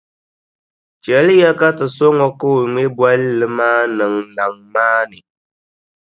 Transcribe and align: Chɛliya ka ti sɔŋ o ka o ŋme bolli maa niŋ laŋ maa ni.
Chɛliya 1.03 1.51
ka 1.59 1.67
ti 1.77 1.85
sɔŋ 1.95 2.15
o 2.27 2.29
ka 2.39 2.47
o 2.57 2.61
ŋme 2.71 2.83
bolli 2.97 3.45
maa 3.57 3.81
niŋ 3.97 4.13
laŋ 4.35 4.53
maa 4.73 4.99
ni. 5.09 5.19